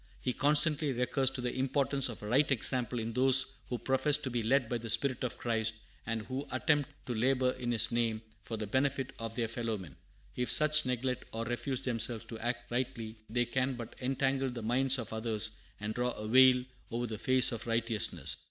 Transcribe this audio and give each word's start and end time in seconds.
He 0.19 0.33
constantly 0.33 0.93
recurs 0.93 1.29
to 1.29 1.41
the 1.41 1.53
importance 1.53 2.09
of 2.09 2.23
a 2.23 2.27
right 2.27 2.49
example 2.51 2.97
in 2.97 3.13
those 3.13 3.45
who 3.69 3.77
profess 3.77 4.17
to 4.17 4.31
be 4.31 4.41
led 4.41 4.67
by 4.67 4.79
the 4.79 4.89
spirit 4.89 5.23
of 5.23 5.37
Christ, 5.37 5.75
and 6.07 6.23
who 6.23 6.47
attempt 6.51 6.89
to 7.05 7.13
labor 7.13 7.51
in 7.51 7.71
His 7.71 7.91
name 7.91 8.23
for 8.41 8.57
the 8.57 8.65
benefit 8.65 9.13
of 9.19 9.35
their 9.35 9.47
fellow 9.47 9.77
men. 9.77 9.95
If 10.35 10.49
such 10.51 10.87
neglect 10.87 11.25
or 11.33 11.45
refuse 11.45 11.81
themselves 11.81 12.25
to 12.29 12.39
act 12.39 12.71
rightly, 12.71 13.15
they 13.29 13.45
can 13.45 13.75
but 13.75 13.95
"entangle 14.01 14.49
the 14.49 14.63
minds 14.63 14.97
of 14.97 15.13
others 15.13 15.51
and 15.79 15.93
draw 15.93 16.09
a 16.13 16.27
veil 16.27 16.63
over 16.89 17.05
the 17.05 17.19
face 17.19 17.51
of 17.51 17.67
righteousness." 17.67 18.37